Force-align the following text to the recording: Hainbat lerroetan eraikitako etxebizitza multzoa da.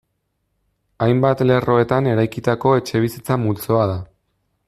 Hainbat 1.07 1.43
lerroetan 1.49 2.09
eraikitako 2.15 2.73
etxebizitza 2.79 3.39
multzoa 3.45 3.87
da. 3.95 4.01